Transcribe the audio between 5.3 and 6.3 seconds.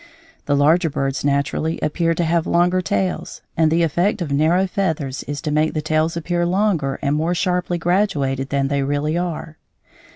to make the tails